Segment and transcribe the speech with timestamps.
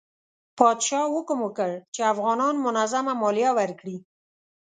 [0.59, 3.97] پادشاه حکم وکړ چې افغانان منظمه مالیه ورکړي.